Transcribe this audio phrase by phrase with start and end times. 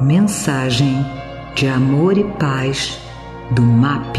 [0.00, 1.04] Mensagem
[1.54, 2.98] de amor e paz
[3.54, 4.16] do MAP.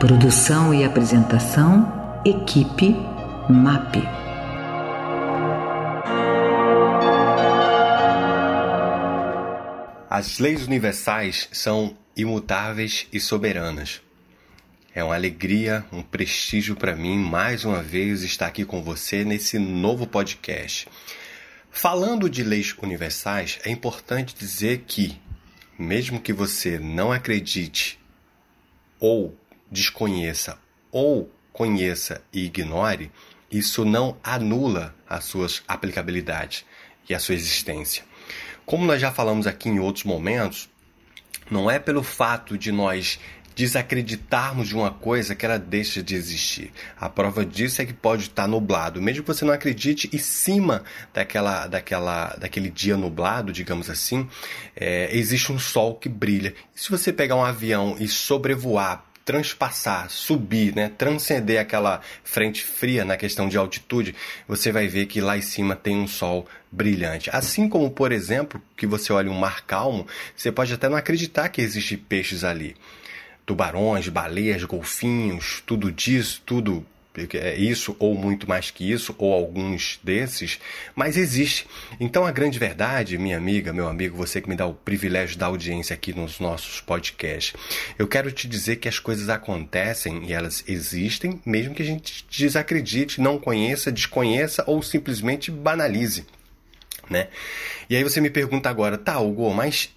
[0.00, 2.96] Produção e apresentação, equipe
[3.48, 3.98] MAP.
[10.10, 14.02] As leis universais são imutáveis e soberanas.
[14.92, 19.60] É uma alegria, um prestígio para mim mais uma vez estar aqui com você nesse
[19.60, 20.88] novo podcast.
[21.70, 25.20] Falando de leis universais, é importante dizer que,
[25.78, 27.98] mesmo que você não acredite
[28.98, 29.38] ou
[29.70, 30.58] desconheça
[30.90, 33.10] ou conheça e ignore,
[33.50, 36.64] isso não anula as suas aplicabilidades
[37.08, 38.04] e a sua existência.
[38.66, 40.68] Como nós já falamos aqui em outros momentos,
[41.50, 43.18] não é pelo fato de nós
[43.60, 46.72] desacreditarmos de uma coisa que ela deixa de existir.
[46.98, 50.82] A prova disso é que pode estar nublado, mesmo que você não acredite, em cima
[51.12, 54.26] daquela, daquela, daquele dia nublado, digamos assim,
[54.74, 56.54] é, existe um sol que brilha.
[56.74, 63.04] E se você pegar um avião e sobrevoar transpassar, subir, né, transcender aquela frente fria
[63.04, 64.16] na questão de altitude,
[64.48, 67.30] você vai ver que lá em cima tem um sol brilhante.
[67.32, 71.48] Assim como, por exemplo, que você olha um mar calmo, você pode até não acreditar
[71.50, 72.74] que existe peixes ali
[73.44, 76.86] tubarões, baleias, golfinhos, tudo disso, tudo
[77.34, 80.60] é isso ou muito mais que isso ou alguns desses,
[80.94, 81.66] mas existe.
[81.98, 85.46] Então a grande verdade, minha amiga, meu amigo, você que me dá o privilégio da
[85.46, 87.54] audiência aqui nos nossos podcasts,
[87.98, 92.24] eu quero te dizer que as coisas acontecem e elas existem, mesmo que a gente
[92.30, 96.24] desacredite, não conheça, desconheça ou simplesmente banalize,
[97.08, 97.28] né?
[97.88, 99.92] E aí você me pergunta agora, tá, Hugo, mas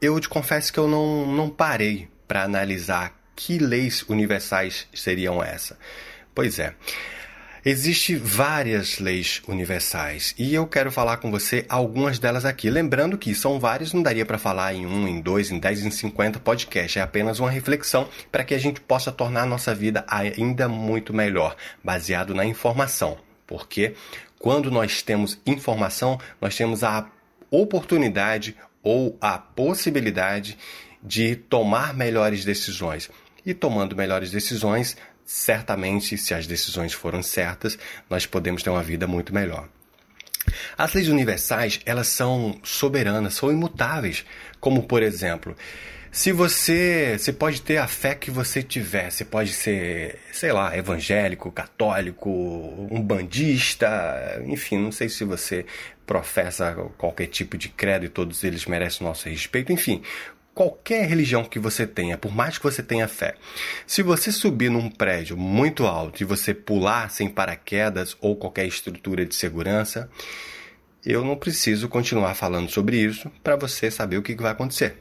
[0.00, 5.78] eu te confesso que eu não, não parei para analisar que leis universais seriam essa.
[6.34, 6.74] Pois é.
[7.68, 12.70] Existem várias leis universais e eu quero falar com você algumas delas aqui.
[12.70, 15.90] Lembrando que são várias, não daria para falar em um, em dois, em dez, em
[15.90, 16.96] cinquenta podcasts.
[16.96, 21.12] É apenas uma reflexão para que a gente possa tornar a nossa vida ainda muito
[21.12, 23.18] melhor, baseado na informação.
[23.48, 23.94] Porque
[24.38, 27.10] quando nós temos informação, nós temos a
[27.50, 30.56] oportunidade ou a possibilidade
[31.06, 33.08] de tomar melhores decisões.
[33.44, 37.78] E tomando melhores decisões, certamente, se as decisões foram certas,
[38.10, 39.68] nós podemos ter uma vida muito melhor.
[40.76, 44.24] As leis universais, elas são soberanas, são imutáveis,
[44.60, 45.56] como por exemplo,
[46.16, 50.76] se você, você pode ter a fé que você tiver, você pode ser, sei lá,
[50.76, 52.30] evangélico, católico,
[52.90, 55.66] um bandista, enfim, não sei se você
[56.06, 60.00] professa qualquer tipo de credo e todos eles merecem nosso respeito, enfim,
[60.56, 63.34] qualquer religião que você tenha, por mais que você tenha fé,
[63.86, 69.26] se você subir num prédio muito alto e você pular sem paraquedas ou qualquer estrutura
[69.26, 70.10] de segurança,
[71.04, 74.96] eu não preciso continuar falando sobre isso para você saber o que vai acontecer.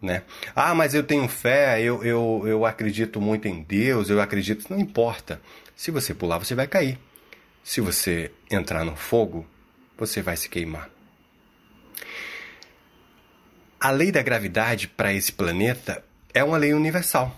[0.00, 0.22] Né?
[0.54, 4.66] Ah, mas eu tenho fé, eu, eu, eu acredito muito em Deus, eu acredito.
[4.70, 5.42] Não importa.
[5.74, 6.96] Se você pular, você vai cair.
[7.64, 9.44] Se você entrar no fogo,
[9.98, 10.88] você vai se queimar.
[13.80, 16.04] A lei da gravidade para esse planeta
[16.34, 17.34] é uma lei universal,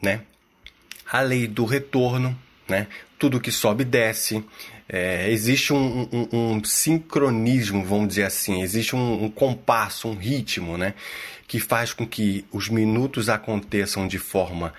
[0.00, 0.22] né?
[1.10, 2.36] A lei do retorno,
[2.66, 2.86] né?
[3.18, 4.42] Tudo que sobe desce.
[4.88, 10.78] É, existe um, um, um, sincronismo, vamos dizer assim, existe um, um compasso, um ritmo,
[10.78, 10.94] né?
[11.46, 14.72] Que faz com que os minutos aconteçam de forma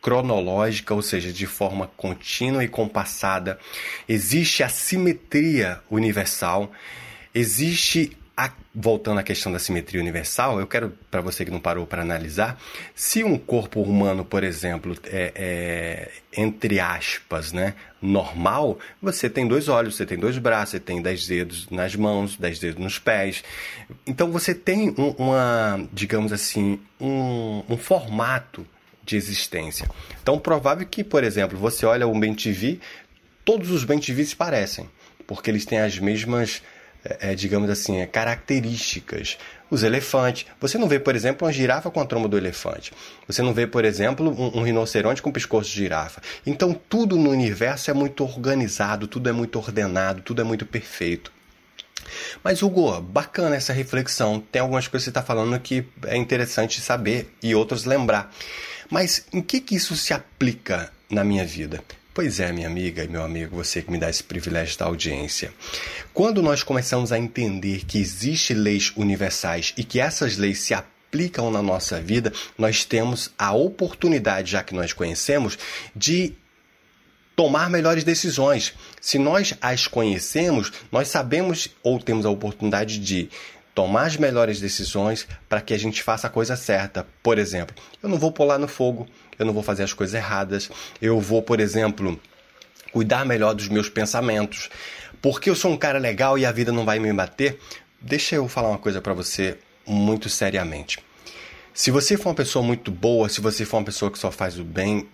[0.00, 3.58] cronológica, ou seja, de forma contínua e compassada.
[4.08, 6.70] Existe a simetria universal,
[7.34, 11.86] existe a, voltando à questão da simetria universal, eu quero, para você que não parou
[11.86, 12.60] para analisar,
[12.94, 19.68] se um corpo humano, por exemplo, é, é, entre aspas, né, normal, você tem dois
[19.68, 23.42] olhos, você tem dois braços, você tem dez dedos nas mãos, dez dedos nos pés.
[24.06, 28.66] Então você tem um, uma, digamos assim, um, um formato
[29.02, 29.88] de existência.
[30.20, 32.80] Então, provável que, por exemplo, você olha um BenTV,
[33.44, 34.90] todos os BenTVs se parecem,
[35.26, 36.60] porque eles têm as mesmas
[37.20, 39.38] é, digamos assim, é, características.
[39.68, 40.46] Os elefantes.
[40.60, 42.92] Você não vê, por exemplo, uma girafa com a tromba do elefante.
[43.26, 46.22] Você não vê, por exemplo, um, um rinoceronte com o pescoço de girafa.
[46.46, 51.32] Então, tudo no universo é muito organizado, tudo é muito ordenado, tudo é muito perfeito.
[52.44, 54.40] Mas, Hugo, bacana essa reflexão.
[54.40, 58.32] Tem algumas coisas que você está falando que é interessante saber e outras lembrar.
[58.90, 61.82] Mas em que, que isso se aplica na minha vida?
[62.16, 65.52] Pois é, minha amiga e meu amigo, você que me dá esse privilégio da audiência.
[66.14, 71.50] Quando nós começamos a entender que existem leis universais e que essas leis se aplicam
[71.50, 75.58] na nossa vida, nós temos a oportunidade, já que nós conhecemos,
[75.94, 76.32] de
[77.36, 78.72] tomar melhores decisões.
[78.98, 83.28] Se nós as conhecemos, nós sabemos ou temos a oportunidade de
[83.76, 87.06] tomar as melhores decisões para que a gente faça a coisa certa.
[87.22, 89.06] Por exemplo, eu não vou pular no fogo,
[89.38, 90.70] eu não vou fazer as coisas erradas,
[91.00, 92.18] eu vou, por exemplo,
[92.90, 94.70] cuidar melhor dos meus pensamentos.
[95.20, 97.60] Porque eu sou um cara legal e a vida não vai me bater,
[98.00, 100.98] deixa eu falar uma coisa para você muito seriamente.
[101.74, 104.58] Se você for uma pessoa muito boa, se você for uma pessoa que só faz
[104.58, 105.06] o bem,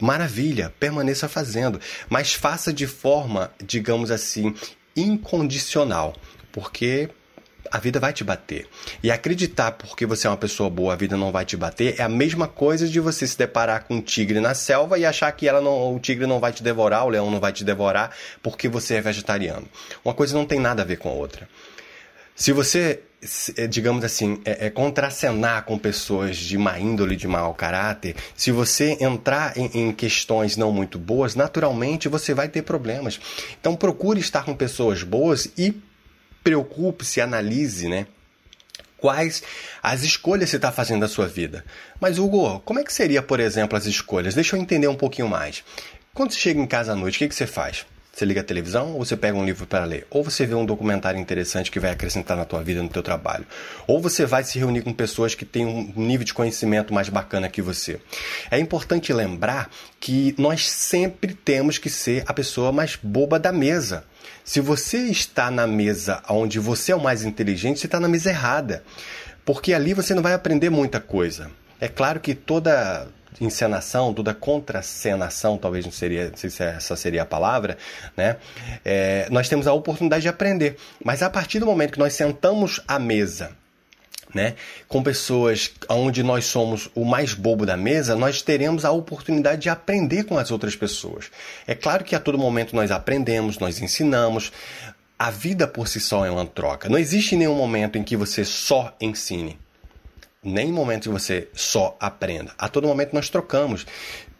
[0.00, 4.52] maravilha, permaneça fazendo, mas faça de forma, digamos assim,
[4.96, 6.16] incondicional,
[6.50, 7.08] porque
[7.70, 8.66] a vida vai te bater.
[9.02, 12.02] E acreditar porque você é uma pessoa boa, a vida não vai te bater, é
[12.02, 15.48] a mesma coisa de você se deparar com um tigre na selva e achar que
[15.48, 18.10] ela não, o tigre não vai te devorar, o leão não vai te devorar
[18.42, 19.66] porque você é vegetariano.
[20.04, 21.48] Uma coisa não tem nada a ver com a outra.
[22.36, 23.00] Se você,
[23.56, 28.50] é, digamos assim, é, é contracenar com pessoas de má índole, de mau caráter, se
[28.50, 33.20] você entrar em, em, questões não muito boas, naturalmente você vai ter problemas.
[33.60, 35.80] Então procure estar com pessoas boas e
[36.44, 38.06] preocupe-se, analise, né?
[38.98, 39.42] Quais
[39.82, 41.64] as escolhas você está fazendo da sua vida.
[42.00, 44.34] Mas, Hugo, como é que seria, por exemplo, as escolhas?
[44.34, 45.64] Deixa eu entender um pouquinho mais.
[46.12, 47.84] Quando você chega em casa à noite, o que, que você faz?
[48.14, 50.06] Você liga a televisão ou você pega um livro para ler?
[50.08, 53.44] Ou você vê um documentário interessante que vai acrescentar na tua vida, no teu trabalho?
[53.88, 57.48] Ou você vai se reunir com pessoas que têm um nível de conhecimento mais bacana
[57.48, 57.98] que você?
[58.52, 59.68] É importante lembrar
[59.98, 64.04] que nós sempre temos que ser a pessoa mais boba da mesa.
[64.44, 68.30] Se você está na mesa onde você é o mais inteligente, você está na mesa
[68.30, 68.84] errada.
[69.44, 71.50] Porque ali você não vai aprender muita coisa.
[71.84, 73.08] É claro que toda
[73.38, 77.76] encenação, toda contracenação, talvez não seria, não sei se essa seria a palavra,
[78.16, 78.36] né?
[78.82, 80.78] É, nós temos a oportunidade de aprender.
[81.04, 83.50] Mas a partir do momento que nós sentamos à mesa
[84.32, 84.54] né?
[84.88, 89.68] Com pessoas onde nós somos o mais bobo da mesa, nós teremos a oportunidade de
[89.68, 91.30] aprender com as outras pessoas.
[91.66, 94.50] É claro que a todo momento nós aprendemos, nós ensinamos.
[95.16, 96.88] A vida por si só é uma troca.
[96.88, 99.56] Não existe nenhum momento em que você só ensine
[100.44, 102.52] nem momento que você só aprenda.
[102.58, 103.86] A todo momento nós trocamos.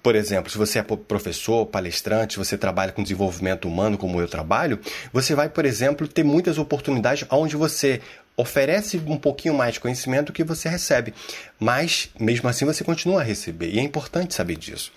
[0.02, 4.78] Por exemplo, se você é professor, palestrante, você trabalha com desenvolvimento humano, como eu trabalho,
[5.10, 8.02] você vai, por exemplo, ter muitas oportunidades onde você
[8.36, 11.14] oferece um pouquinho mais de conhecimento do que você recebe,
[11.58, 14.92] mas mesmo assim você continua a receber e é importante saber disso.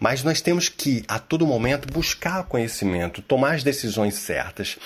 [0.00, 4.76] Mas nós temos que a todo momento buscar conhecimento, tomar as decisões certas,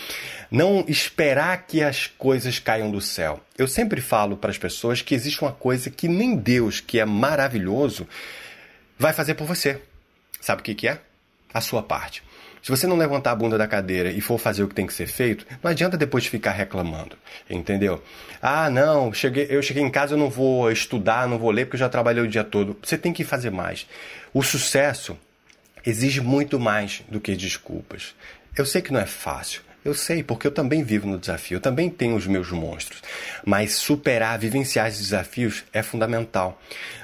[0.50, 3.40] não esperar que as coisas caiam do céu.
[3.56, 7.04] Eu sempre falo para as pessoas que existe uma coisa que nem Deus, que é
[7.06, 8.06] maravilhoso,
[8.98, 9.80] vai fazer por você.
[10.40, 11.00] Sabe o que, que é?
[11.52, 12.22] A sua parte.
[12.64, 14.94] Se você não levantar a bunda da cadeira e for fazer o que tem que
[14.94, 17.14] ser feito, não adianta depois ficar reclamando,
[17.48, 18.02] entendeu?
[18.40, 21.76] Ah, não, cheguei, eu cheguei em casa, eu não vou estudar, não vou ler porque
[21.76, 22.74] eu já trabalhei o dia todo.
[22.82, 23.86] Você tem que fazer mais.
[24.32, 25.14] O sucesso
[25.84, 28.14] exige muito mais do que desculpas.
[28.56, 29.60] Eu sei que não é fácil.
[29.84, 33.02] Eu sei, porque eu também vivo no desafio, eu também tenho os meus monstros.
[33.44, 36.58] Mas superar, vivenciar esses desafios é fundamental.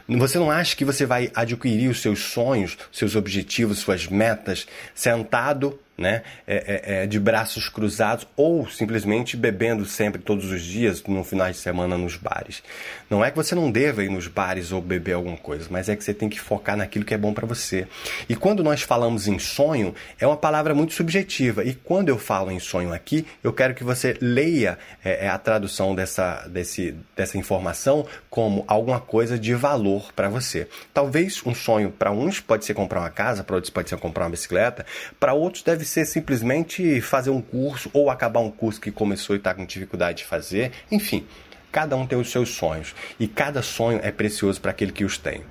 [0.09, 5.79] Você não acha que você vai adquirir os seus sonhos, seus objetivos, suas metas, sentado
[6.00, 11.23] né, é, é, é, de braços cruzados ou simplesmente bebendo sempre, todos os dias, no
[11.23, 12.62] final de semana nos bares.
[13.11, 15.94] Não é que você não deva ir nos bares ou beber alguma coisa, mas é
[15.94, 17.87] que você tem que focar naquilo que é bom para você.
[18.29, 21.62] E quando nós falamos em sonho, é uma palavra muito subjetiva.
[21.64, 25.37] E quando eu falo em sonho aqui, eu quero que você leia é, é a
[25.37, 30.67] tradução dessa, desse, dessa informação como alguma coisa de valor para você.
[30.94, 34.24] Talvez um sonho para uns pode ser comprar uma casa, para outros pode ser comprar
[34.24, 34.86] uma bicicleta,
[35.19, 39.39] para outros deve ser simplesmente fazer um curso ou acabar um curso que começou e
[39.39, 40.70] está com dificuldade de fazer.
[40.91, 41.27] Enfim,
[41.73, 45.19] cada um tem os seus sonhos e cada sonho é precioso para aquele que os
[45.19, 45.43] tem.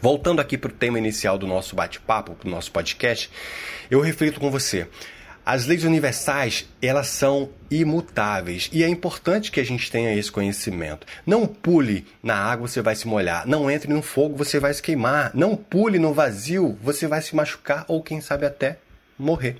[0.00, 3.30] Voltando aqui para o tema inicial do nosso bate-papo, do nosso podcast,
[3.90, 4.86] eu reflito com você.
[5.44, 11.06] As leis universais, elas são imutáveis e é importante que a gente tenha esse conhecimento.
[11.26, 13.46] Não pule na água, você vai se molhar.
[13.46, 15.32] Não entre no fogo, você vai se queimar.
[15.34, 18.78] Não pule no vazio, você vai se machucar ou quem sabe até
[19.18, 19.56] morrer.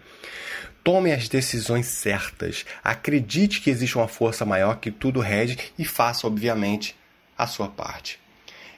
[0.82, 2.64] Tome as decisões certas.
[2.82, 6.96] Acredite que existe uma força maior que tudo rege e faça, obviamente,
[7.36, 8.18] a sua parte.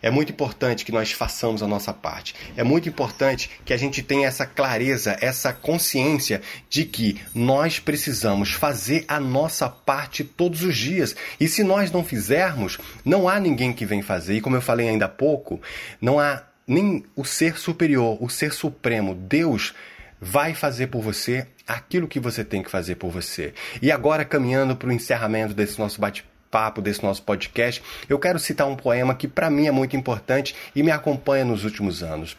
[0.02, 2.34] É muito importante que nós façamos a nossa parte.
[2.56, 8.52] É muito importante que a gente tenha essa clareza, essa consciência de que nós precisamos
[8.52, 11.14] fazer a nossa parte todos os dias.
[11.38, 14.36] E se nós não fizermos, não há ninguém que venha fazer.
[14.36, 15.60] E como eu falei ainda há pouco,
[16.00, 19.74] não há nem o ser superior, o ser supremo, Deus
[20.20, 23.54] vai fazer por você aquilo que você tem que fazer por você.
[23.80, 28.66] E agora, caminhando para o encerramento desse nosso bate-papo, desse nosso podcast, eu quero citar
[28.66, 32.36] um poema que para mim é muito importante e me acompanha nos últimos anos.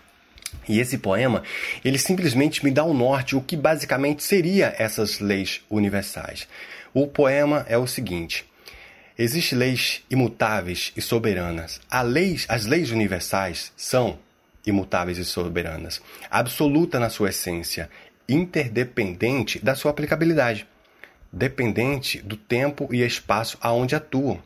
[0.67, 1.43] E esse poema,
[1.83, 6.47] ele simplesmente me dá o um norte, o que basicamente seria essas leis universais.
[6.93, 8.45] O poema é o seguinte:
[9.17, 11.79] Existem leis imutáveis e soberanas.
[12.03, 14.19] Leis, as leis universais são
[14.65, 17.89] imutáveis e soberanas, absoluta na sua essência,
[18.27, 20.67] interdependente da sua aplicabilidade,
[21.31, 24.41] dependente do tempo e espaço aonde atuam,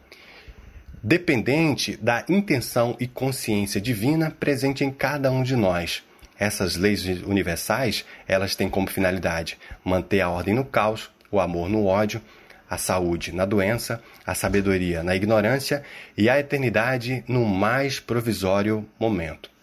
[1.02, 6.04] dependente da intenção e consciência divina presente em cada um de nós.
[6.38, 11.86] Essas leis universais, elas têm como finalidade manter a ordem no caos, o amor no
[11.86, 12.22] ódio,
[12.70, 15.84] a saúde na doença, a sabedoria na ignorância
[16.18, 19.55] e a eternidade no mais provisório momento.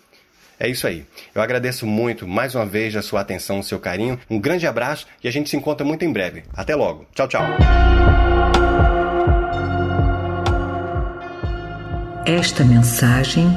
[0.63, 1.05] É isso aí.
[1.35, 4.17] Eu agradeço muito mais uma vez a sua atenção, o seu carinho.
[4.31, 6.45] Um grande abraço e a gente se encontra muito em breve.
[6.55, 7.05] Até logo.
[7.13, 7.43] Tchau, tchau.
[12.25, 13.49] Esta mensagem